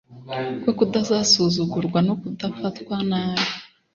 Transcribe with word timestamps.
bwo 0.61 0.71
kudasuzugurwa 0.77 1.99
no 2.07 2.13
kudafatwa 2.21 2.95
nabi 3.09 3.49